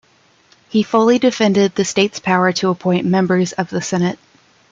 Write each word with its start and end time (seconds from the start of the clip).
He 0.69 0.81
fully 0.81 1.19
defended 1.19 1.75
the 1.75 1.85
state's' 1.85 2.19
power 2.19 2.51
to 2.53 2.69
appoint 2.69 3.05
members 3.05 3.51
of 3.51 3.69
the 3.69 3.83
senate. 3.83 4.17